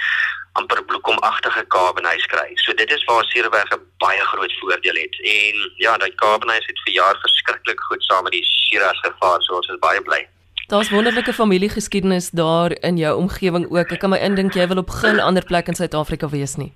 amper 0.59 0.83
bloekomagtige 0.85 1.65
Cabernet 1.67 2.25
kry. 2.27 2.49
So 2.55 2.73
dit 2.73 2.91
is 2.91 3.03
waar 3.03 3.23
Sierberg 3.25 3.71
'n 3.75 3.81
baie 3.97 4.23
groot 4.31 4.53
voordeel 4.59 4.95
het. 4.95 5.15
En 5.21 5.71
ja, 5.75 5.97
daai 5.97 6.15
Cabernet 6.15 6.65
het 6.65 6.79
vir 6.83 6.93
jaar 6.93 7.17
verskriklik 7.21 7.79
goed 7.79 8.03
saam 8.03 8.23
met 8.23 8.31
die 8.31 8.45
Shiraz 8.45 8.99
gevaar, 8.99 9.41
so 9.41 9.55
ons 9.55 9.67
is 9.67 9.79
baie 9.79 10.01
bly. 10.01 10.27
Daar's 10.67 10.89
wonderlike 10.89 11.33
familiegeskiedenis 11.33 12.29
daar 12.29 12.71
in 12.71 12.97
jou 12.97 13.17
omgewing 13.17 13.65
ook. 13.69 13.91
Ek 13.91 13.99
kan 13.99 14.09
my 14.09 14.17
indink 14.17 14.53
jy 14.53 14.67
wil 14.67 14.77
op 14.77 14.89
geen 14.89 15.19
ander 15.19 15.43
plek 15.45 15.67
in 15.67 15.75
Suid-Afrika 15.75 16.29
wees 16.29 16.55
nie. 16.55 16.73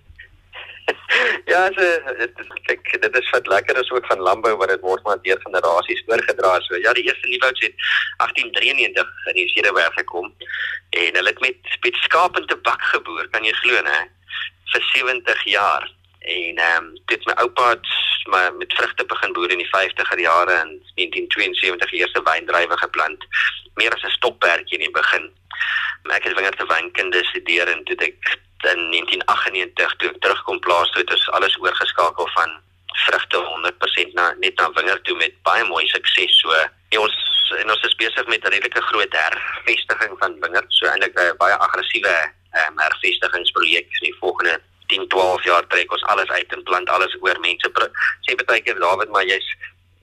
Ja, 1.51 1.69
so 1.73 2.13
dit 2.17 2.41
kyk 2.67 3.01
dit 3.01 3.17
is 3.17 3.29
wat 3.29 3.47
lekker 3.47 3.77
is 3.81 3.91
ook 3.91 4.05
van 4.05 4.19
landbou 4.19 4.55
wat 4.59 4.69
dit 4.73 4.81
word 4.81 5.03
maar 5.03 5.21
deur 5.21 5.39
generasies 5.41 6.03
oorgedra. 6.07 6.59
So 6.67 6.77
ja, 6.81 6.93
die 6.93 7.05
eerste 7.07 7.29
nuwouds 7.29 7.61
het 7.65 7.75
1893 8.17 9.31
in 9.31 9.39
die 9.39 9.49
Cederberg 9.53 9.93
gekom 9.93 10.33
en 10.89 11.17
hulle 11.19 11.33
het 11.33 11.41
met 11.45 11.77
met 11.81 12.01
skaap 12.05 12.37
en 12.37 12.47
tabak 12.47 12.81
geboer, 12.93 13.27
kan 13.29 13.43
jy 13.43 13.53
glo, 13.61 13.81
né? 13.81 13.99
vir 14.73 14.83
70 14.93 15.43
jaar. 15.43 15.91
En 16.19 16.57
ehm 16.57 16.83
um, 16.83 16.93
dit 17.05 17.25
my 17.25 17.33
oupa 17.43 17.69
het 17.69 17.87
maar 18.25 18.53
met 18.53 18.73
vrugte 18.73 19.05
begin 19.05 19.33
boer 19.33 19.51
in 19.51 19.61
die 19.61 19.69
50er 19.73 20.19
jare 20.19 20.53
en 20.53 20.71
1972 20.95 21.89
die 21.89 21.99
eerste 21.99 22.21
wyndrywe 22.23 22.77
geplant. 22.77 23.25
Meer 23.75 23.93
as 23.93 24.03
'n 24.03 24.17
stokperdjie 24.17 24.77
in 24.77 24.85
die 24.85 24.97
begin. 25.01 25.29
Maar 26.03 26.15
ek 26.15 26.23
het 26.23 26.37
wingerde 26.37 26.65
wynkunde 26.65 27.23
studeer 27.23 27.67
en 27.67 27.83
toe 27.83 27.95
ek 27.95 28.39
in 28.63 28.91
1998 28.91 29.95
toe 29.99 30.09
ek 30.09 30.21
terugkom 30.23 30.59
plaas 30.59 30.89
toe 30.91 31.01
het 31.03 31.11
ons 31.11 31.29
alles 31.37 31.57
oorgeskakel 31.59 32.29
van 32.37 32.55
vrugte 33.05 33.37
100% 33.37 34.13
na 34.13 34.33
net 34.39 34.55
na 34.57 34.69
wingerd 34.77 35.03
toe 35.03 35.17
met 35.17 35.35
baie 35.43 35.63
mooi 35.67 35.83
sukses. 35.87 36.39
So 36.39 36.55
en 36.55 36.99
ons 36.99 37.17
en 37.59 37.69
ons 37.71 37.83
is 37.89 37.97
besig 37.99 38.27
met 38.27 38.45
'n 38.45 38.53
redelike 38.53 38.81
groot 38.81 39.13
hervestiging 39.13 40.15
van 40.19 40.39
wingerd 40.39 40.69
so 40.69 40.87
eintlik 40.87 41.19
'n 41.19 41.37
baie 41.37 41.57
aggressiewe 41.67 42.15
um, 42.61 42.79
hervestigingsprojek. 42.79 43.87
Vir 43.99 44.07
die 44.09 44.17
volgende 44.19 44.61
10 44.87 45.07
12 45.07 45.43
jaar 45.43 45.67
trek 45.67 45.91
ons 45.91 46.03
alles 46.03 46.29
uit 46.29 46.53
en 46.53 46.63
plant 46.63 46.89
alles 46.89 47.17
oor 47.21 47.39
mense. 47.39 47.71
Sê 48.21 48.35
baie 48.45 48.61
keer 48.61 48.79
David 48.79 49.09
maar 49.09 49.25
jy's 49.25 49.47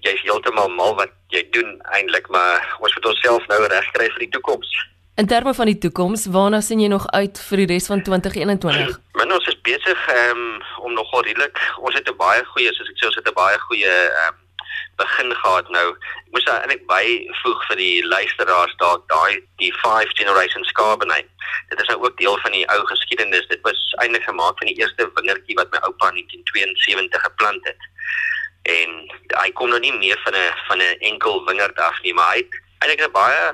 jy's 0.01 0.23
heeltemal 0.23 0.69
mal 0.69 0.95
wat 0.95 1.13
jy 1.29 1.43
doen 1.51 1.81
eintlik 1.95 2.29
maar 2.29 2.77
ons 2.81 2.95
moet 2.95 3.07
onsself 3.07 3.47
nou 3.47 3.67
regkry 3.67 4.09
vir 4.11 4.19
die 4.19 4.35
toekoms 4.35 4.92
In 5.15 5.27
terme 5.27 5.55
van 5.55 5.67
die 5.67 5.79
toekoms, 5.79 6.27
waarna 6.27 6.61
sien 6.61 6.81
jy 6.81 6.89
nog 6.89 7.07
uit 7.13 7.41
vir 7.49 7.61
die 7.61 7.67
res 7.75 7.87
van 7.87 8.01
2021? 8.03 8.95
Men 9.21 9.35
ons 9.37 9.49
is 9.51 9.59
besig 9.61 10.07
um, 10.09 10.47
om 10.81 10.95
nogal 10.97 11.27
redelik, 11.27 11.59
ons 11.85 11.95
het 11.95 12.09
'n 12.09 12.17
baie 12.17 12.45
goeie, 12.55 12.73
soos 12.73 12.89
ek 12.89 12.97
sê, 12.97 13.11
ons 13.11 13.19
het 13.21 13.29
'n 13.29 13.37
baie 13.37 13.59
goeie 13.69 13.93
um, 14.23 14.39
begin 14.97 15.35
gehad 15.35 15.69
nou. 15.69 15.89
Ek 15.93 16.33
moes 16.33 16.49
eintlik 16.49 16.87
byvoeg 16.89 17.61
vir 17.69 17.77
die 17.77 18.07
luisteraars 18.07 18.75
dalk 18.81 19.05
daai 19.13 19.45
die 19.61 19.73
5 19.83 20.17
generations 20.21 20.73
Cabernet. 20.73 21.29
Dit 21.69 21.81
is 21.81 21.89
nou 21.93 21.99
ook 22.05 22.17
deel 22.17 22.39
van 22.45 22.53
die 22.57 22.65
ou 22.73 22.81
geskiedenis. 22.87 23.47
Dit 23.53 23.61
was 23.69 23.81
eintlik 24.01 24.25
gemaak 24.25 24.57
van 24.59 24.71
die 24.73 24.79
eerste 24.81 25.11
wingerdjie 25.15 25.59
wat 25.61 25.71
my 25.73 25.81
oupa 25.89 26.09
in 26.09 26.25
1972 26.25 27.23
geplant 27.29 27.65
het. 27.69 27.81
En 28.63 28.91
hy 29.43 29.49
kom 29.53 29.69
nou 29.69 29.81
nie 29.81 29.93
meer 29.93 30.19
van 30.25 30.35
'n 30.35 30.53
van 30.69 30.79
'n 30.79 30.97
enkel 31.13 31.45
wingerd 31.45 31.79
af 31.79 32.01
nie, 32.03 32.15
maar 32.15 32.33
hy 32.33 32.41
het 32.45 32.61
eintlik 32.81 33.07
'n 33.07 33.13
baie 33.13 33.45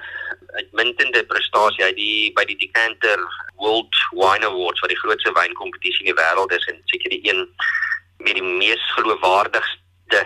uitmuntende 0.57 1.25
prestasie 1.25 1.85
uit 1.85 1.97
die 1.97 2.33
by 2.37 2.45
die 2.49 2.57
Decanter 2.57 3.21
World 3.57 3.95
Wine 4.17 4.47
Awards 4.47 4.81
wat 4.81 4.93
die 4.93 5.01
grootste 5.01 5.33
wynkompetisie 5.37 6.07
in 6.07 6.13
die 6.13 6.21
wêreld 6.21 6.55
is 6.57 6.65
en 6.73 6.81
seker 6.93 7.13
die 7.13 7.21
een 7.29 7.45
met 8.19 8.35
die 8.35 8.43
mees 8.47 8.85
geloofwaardigste 8.97 10.23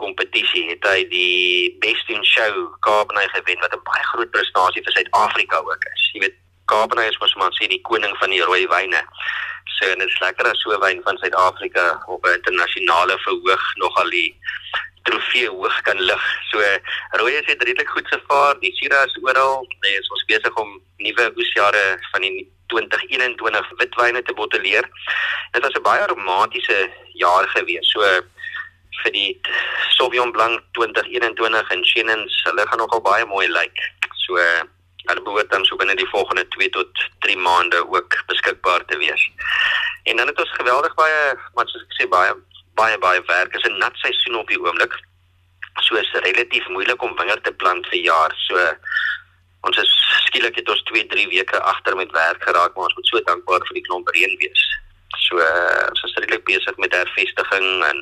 kompetisie 0.00 0.64
het 0.70 0.88
hy 0.88 1.04
die 1.12 1.76
Best 1.84 2.08
in 2.12 2.24
Show 2.24 2.72
Cabernet 2.86 3.30
gewen 3.36 3.60
wat 3.60 3.76
'n 3.76 3.84
baie 3.84 4.04
groot 4.12 4.30
prestasie 4.30 4.82
vir 4.82 4.92
Suid-Afrika 4.92 5.58
ook 5.58 5.84
is. 5.92 6.10
Jy 6.12 6.20
weet 6.20 6.38
Cabernet 6.66 7.10
is 7.10 7.18
mos 7.22 7.34
maar 7.34 7.54
sê 7.56 7.68
die 7.70 7.82
koning 7.88 8.14
van 8.20 8.30
die 8.34 8.42
rooi 8.42 8.66
wyne. 8.70 9.02
So 9.76 9.90
en 9.92 9.98
dit 10.02 10.08
is 10.08 10.20
lekker 10.22 10.48
as 10.50 10.62
so 10.64 10.78
wyn 10.82 11.02
van 11.04 11.18
Suid-Afrika 11.18 11.86
op 12.06 12.26
'n 12.26 12.38
internasionale 12.38 13.18
verhoog 13.24 13.64
nogal 13.82 14.10
die 14.10 14.30
trofee 15.06 15.48
hoog 15.48 15.80
kan 15.86 16.00
lig. 16.00 16.24
So 16.50 16.58
rooies 17.20 17.46
het 17.46 17.62
redelik 17.62 17.88
goed 17.88 18.08
gevaar. 18.08 18.58
Die 18.60 18.74
Syrah 18.76 19.06
is 19.06 19.18
oral. 19.22 19.66
Nee, 19.80 19.96
ons 19.96 20.22
is 20.22 20.28
besig 20.32 20.54
om 20.54 20.80
nuwe 20.96 21.32
oesjare 21.36 21.84
van 22.12 22.20
die 22.26 22.46
2021 22.66 23.72
witwyne 23.78 24.22
te 24.22 24.34
bottelleer. 24.34 24.88
Dit 25.52 25.62
was 25.62 25.74
'n 25.74 25.82
baie 25.82 26.02
aromatiese 26.02 26.90
jaar 27.12 27.48
gewees. 27.48 27.90
So 27.90 28.00
vir 29.02 29.12
die 29.12 29.40
Sauvignon 29.96 30.32
Blanc 30.32 30.62
2021 30.72 31.70
en 31.70 31.84
Chenin, 31.84 32.30
hulle 32.44 32.66
gaan 32.66 32.78
nogal 32.78 33.00
baie 33.00 33.24
mooi 33.26 33.48
lyk. 33.48 33.78
So 34.26 34.36
hulle 35.10 35.22
behoort 35.22 35.50
dan 35.50 35.64
so 35.64 35.76
binne 35.76 35.94
die 35.98 36.08
volgende 36.12 36.44
2 36.56 36.68
tot 36.76 37.06
3 37.26 37.36
maande 37.36 37.82
ook 37.88 38.18
beskikbaar 38.26 38.84
te 38.84 38.98
wees. 38.98 39.30
En 40.04 40.16
dan 40.16 40.26
het 40.26 40.38
ons 40.38 40.58
geweldig 40.58 40.94
baie, 40.94 41.34
maar 41.54 41.68
soos 41.68 41.84
ek 41.86 41.98
sê 41.98 42.08
baie 42.08 42.34
baie 42.76 42.98
baie 42.98 43.22
werk. 43.26 43.52
Dit 43.52 43.64
is 43.64 43.70
'n 43.70 43.78
nat 43.78 43.96
seisoen 43.96 44.36
op 44.36 44.48
die 44.48 44.60
oomblik. 44.60 44.94
So 45.80 45.96
is 45.96 46.10
relatief 46.12 46.68
moeilik 46.68 47.02
om 47.02 47.16
wingerd 47.16 47.44
te 47.44 47.52
plant 47.52 47.86
vir 47.88 48.00
jaar. 48.00 48.32
So 48.48 48.76
ons 49.60 49.78
is 49.78 49.92
skielik 50.26 50.56
het 50.56 50.68
ons 50.68 50.82
2, 50.82 51.06
3 51.06 51.28
weke 51.28 51.60
agter 51.60 51.96
met 51.96 52.10
werk 52.10 52.42
geraak, 52.42 52.74
maar 52.74 52.84
ons 52.84 52.94
moet 52.94 53.06
so 53.06 53.20
dankbaar 53.20 53.66
vir 53.66 53.74
die 53.74 53.86
klomp 53.88 54.08
reën 54.08 54.36
wees. 54.38 54.62
So 55.28 55.36
ons 55.90 56.02
is 56.02 56.14
redelik 56.14 56.44
besig 56.44 56.76
met 56.76 56.92
hervestiging 56.92 57.84
en 57.84 57.98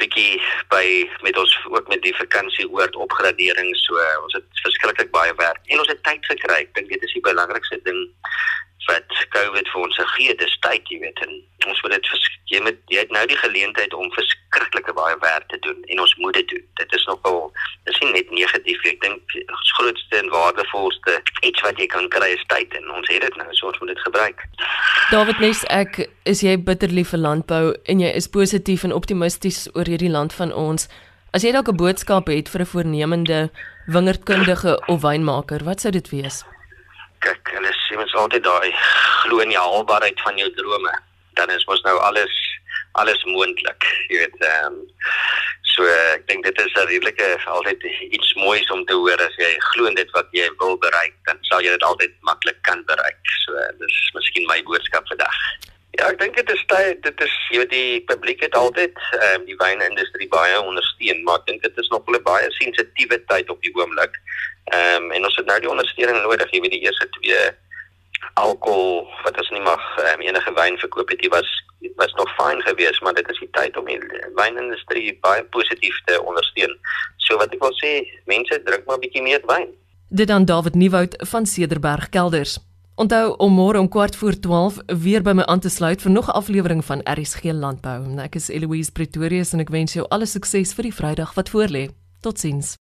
bietjie 0.00 0.38
by 0.72 0.84
met 1.22 1.38
ons 1.38 1.54
ook 1.70 1.88
met 1.88 2.02
die 2.02 2.14
vakansieoord 2.16 2.96
opgradering 2.96 3.70
so 3.84 4.04
ons 4.22 4.36
het 4.38 4.62
verskriklik 4.62 5.10
baie 5.14 5.34
werk. 5.40 5.60
En 5.66 5.78
ons 5.78 5.88
het 5.88 6.02
tyd 6.02 6.24
gekry. 6.32 6.62
Ek 6.66 6.74
dink 6.74 6.92
dit 6.92 7.02
is 7.02 7.16
die 7.16 7.24
belangrikste 7.24 7.80
ding 7.84 8.06
wat 8.86 9.04
COVID 9.34 9.68
vir 9.72 9.80
ons 9.82 9.96
gegee 10.00 10.28
het, 10.30 10.38
dis 10.38 10.58
tyd, 10.64 10.90
jy 10.92 10.98
weet, 11.02 11.20
en 11.26 11.32
ons 11.68 11.80
moet 11.82 11.94
dit 11.96 12.10
jy 12.48 12.60
moet 12.64 12.78
jy 12.92 13.02
het 13.02 13.10
nou 13.12 13.24
die 13.28 13.36
geleentheid 13.36 13.94
om 13.94 14.08
verskriklike 14.14 14.94
baie 14.96 15.16
werk 15.20 15.48
te 15.52 15.58
doen 15.66 15.82
en 15.92 16.00
ons 16.00 16.14
moet 16.22 16.38
dit 16.38 16.48
doen. 16.48 16.64
Dit 16.80 16.94
is 16.96 17.04
nogal 17.10 17.50
dis 17.88 17.98
nie 18.00 18.12
net 18.14 18.30
negatief, 18.32 18.84
ek 18.88 19.02
dink 19.04 19.36
ons 19.42 19.74
grootste 19.76 20.20
en 20.22 20.30
waardevolste 20.32 21.18
iets 21.44 21.64
wat 21.66 21.80
jy 21.80 21.88
kan 21.92 22.08
kry 22.14 22.30
is 22.36 22.46
tyd 22.52 22.72
en 22.78 22.88
ons 22.96 23.12
het 23.12 23.26
dit 23.26 23.40
nou, 23.40 23.48
so 23.52 23.68
ons 23.68 23.80
moet 23.82 23.92
dit 23.92 24.04
gebruik. 24.06 24.44
David 25.12 25.44
Nes, 25.44 25.64
ek 25.68 26.00
is 26.28 26.44
jy 26.44 26.56
bitterlief 26.56 27.12
vir 27.12 27.24
landbou 27.26 27.64
en 27.84 28.04
jy 28.04 28.14
is 28.16 28.30
positief 28.32 28.86
en 28.88 28.96
optimisties 28.96 29.66
oor 29.74 29.88
hierdie 29.88 30.12
land 30.12 30.32
van 30.36 30.54
ons. 30.54 30.88
As 31.36 31.44
jy 31.44 31.52
dalk 31.52 31.68
'n 31.68 31.76
boodskap 31.76 32.32
het 32.32 32.48
vir 32.48 32.64
'n 32.64 32.72
voornemende 32.72 33.50
wingerdkundige 33.88 34.80
of 34.88 35.02
wynmaker, 35.02 35.64
wat 35.64 35.80
sou 35.80 35.92
dit 35.92 36.08
wees? 36.08 36.44
kyk, 37.24 37.50
hulle 37.56 37.72
mens 37.98 38.14
altyd 38.14 38.44
daai 38.44 38.72
glo 39.22 39.42
in 39.44 39.52
die 39.52 39.58
haalbaarheid 39.58 40.20
van 40.26 40.38
jou 40.40 40.48
drome. 40.54 40.94
Dan 41.38 41.50
is 41.54 41.66
mos 41.70 41.82
nou 41.86 41.98
alles 41.98 42.34
alles 42.98 43.24
moontlik. 43.24 43.84
Jy 44.08 44.18
weet, 44.24 44.40
ehm 44.42 44.72
um, 44.72 44.78
so 45.68 45.86
ek 45.86 46.24
dink 46.26 46.44
dit 46.44 46.60
is 46.64 46.74
'n 46.74 46.88
redelike 46.90 47.26
altyd 47.46 47.84
iets 48.10 48.34
moois 48.34 48.70
om 48.74 48.84
te 48.84 48.94
hoor 48.94 49.20
as 49.22 49.36
jy 49.38 49.50
glo 49.70 49.86
in 49.86 49.94
dit 49.94 50.10
wat 50.16 50.26
jy 50.32 50.48
wil 50.58 50.76
bereik, 50.78 51.14
dan 51.28 51.38
sal 51.50 51.62
jy 51.62 51.70
dit 51.70 51.86
altyd 51.90 52.14
maklik 52.20 52.58
kan 52.62 52.84
bereik. 52.90 53.20
So 53.44 53.52
dis 53.78 53.98
miskien 54.14 54.46
my 54.46 54.62
boodskap 54.62 55.06
vandag. 55.08 55.36
Ja, 55.98 56.08
ek 56.08 56.18
dink 56.18 56.36
dit 56.36 56.50
is 56.50 56.64
tyd, 56.70 57.02
dit 57.02 57.20
is 57.26 57.36
jy 57.50 57.62
weet 57.62 57.70
die 57.70 58.00
publiek 58.10 58.42
het 58.42 58.54
altyd 58.54 58.98
ehm 59.20 59.40
um, 59.40 59.46
die 59.46 59.60
wynindustrie 59.62 60.28
baie 60.34 60.58
ondersteun, 60.60 61.22
maar 61.22 61.40
ek 61.42 61.46
dink 61.52 61.62
dit 61.62 61.78
is 61.84 61.88
nog 61.94 62.02
'n 62.08 62.22
baie 62.22 62.50
sensitiewe 62.58 63.22
tyd 63.30 63.50
op 63.50 63.62
die 63.62 63.74
oomblik. 63.74 64.18
Ehm 64.74 65.02
um, 65.02 65.12
en 65.12 65.24
ons 65.24 65.36
het 65.36 65.46
nou 65.46 65.60
die 65.60 65.70
ondersteuning 65.70 66.22
nodig, 66.22 66.50
jy 66.50 66.60
weet 66.60 66.76
die 66.76 66.84
eerste 66.86 67.08
twee 67.20 67.42
alkohol 68.38 69.06
wat 69.24 69.38
ons 69.40 69.50
nie 69.50 69.64
mag 69.64 69.82
um, 70.04 70.20
enige 70.20 70.52
wyn 70.56 70.78
verkoop 70.78 71.10
het, 71.14 71.20
dit 71.24 71.32
was 71.32 71.50
was 71.96 72.12
nog 72.18 72.30
fyn 72.34 72.60
geweest, 72.66 73.02
maar 73.02 73.14
dit 73.14 73.28
is 73.30 73.38
die 73.38 73.50
tyd 73.54 73.76
om 73.78 73.86
die 73.86 73.98
wynindustrie 74.34 75.18
baie 75.22 75.44
positief 75.54 75.94
te 76.06 76.18
ondersteun. 76.22 76.74
So 77.16 77.38
wat 77.38 77.54
ek 77.54 77.62
wil 77.62 77.74
sê, 77.78 77.92
mense 78.30 78.62
drink 78.66 78.86
maar 78.86 78.98
bietjie 79.02 79.22
meer 79.22 79.44
wyn. 79.46 79.70
Dit 80.08 80.30
dan 80.30 80.44
David 80.48 80.74
Nieuwoud 80.74 81.18
van 81.30 81.46
Cederberg 81.46 82.08
Kelders. 82.08 82.58
Onthou 82.98 83.36
om 83.38 83.52
môre 83.54 83.78
om 83.78 83.88
kwart 83.88 84.16
voor 84.16 84.34
12 84.34 84.80
weer 85.04 85.22
by 85.22 85.36
my 85.38 85.44
aan 85.46 85.62
te 85.62 85.70
sluit 85.70 86.02
vir 86.02 86.10
nog 86.10 86.26
'n 86.26 86.38
aflewering 86.40 86.84
van 86.84 87.04
RSG 87.04 87.52
Landbou. 87.52 88.18
Ek 88.18 88.34
is 88.34 88.48
Eloise 88.48 88.92
Pretorius 88.92 89.52
en 89.52 89.60
ek 89.60 89.70
wens 89.70 89.92
jou 89.92 90.06
alle 90.08 90.26
sukses 90.26 90.74
vir 90.74 90.82
die 90.82 90.94
Vrydag 90.94 91.34
wat 91.34 91.50
voorlê. 91.50 91.90
Totsiens. 92.20 92.78